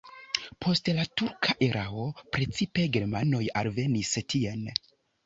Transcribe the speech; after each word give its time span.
Post 0.65 0.87
la 0.99 1.03
turka 1.21 1.53
erao 1.67 2.05
precipe 2.37 2.87
germanoj 2.97 3.43
alvenis 3.63 4.15
tien. 4.35 4.65